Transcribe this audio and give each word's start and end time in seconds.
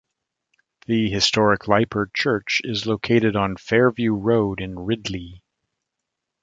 The 0.87 1.11
historic 1.11 1.67
Lieper 1.67 2.09
church 2.11 2.59
is 2.63 2.87
located 2.87 3.35
on 3.35 3.55
Fairview 3.55 4.15
Road 4.15 4.59
in 4.59 4.79
Ridley. 4.79 5.43